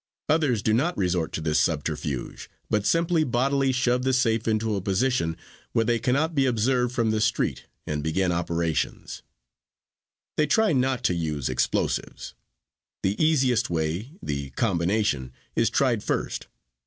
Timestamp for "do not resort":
0.63-1.31